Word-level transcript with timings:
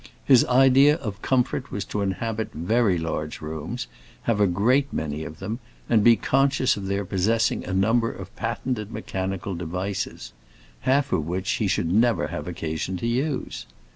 His 0.25 0.43
idea 0.45 0.95
of 0.95 1.21
comfort 1.21 1.71
was 1.71 1.85
to 1.85 2.01
inhabit 2.01 2.53
very 2.53 2.97
large 2.97 3.39
rooms, 3.39 3.85
have 4.23 4.41
a 4.41 4.47
great 4.47 4.91
many 4.91 5.23
of 5.23 5.37
them, 5.37 5.59
and 5.87 6.03
be 6.03 6.15
conscious 6.15 6.75
of 6.75 6.87
their 6.87 7.05
possessing 7.05 7.63
a 7.65 7.71
number 7.71 8.11
of 8.11 8.35
patented 8.35 8.91
mechanical 8.91 9.53
devices—half 9.53 11.13
of 11.13 11.27
which 11.27 11.51
he 11.51 11.67
should 11.67 11.91
never 11.93 12.29
have 12.29 12.47
occasion 12.47 12.97
to 12.97 13.05
use. 13.05 13.67